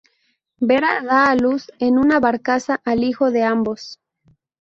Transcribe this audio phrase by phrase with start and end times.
[0.69, 3.99] Vera da a luz en una barcaza al hijo de ambos.